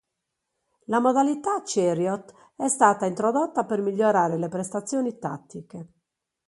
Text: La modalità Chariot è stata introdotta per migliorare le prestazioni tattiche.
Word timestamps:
La 0.85 0.99
modalità 0.99 1.61
Chariot 1.63 2.33
è 2.55 2.67
stata 2.69 3.05
introdotta 3.05 3.65
per 3.65 3.81
migliorare 3.81 4.35
le 4.39 4.49
prestazioni 4.49 5.19
tattiche. 5.19 5.87